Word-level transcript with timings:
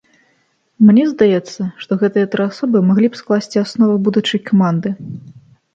Мне 0.87 1.03
здаецца, 1.11 1.67
што 1.85 1.99
гэтыя 2.05 2.31
тры 2.33 2.43
асобы 2.51 2.77
маглі 2.89 3.07
б 3.13 3.21
скласці 3.23 3.57
аснову 3.65 3.95
будучай 4.11 4.39
каманды. 4.51 4.89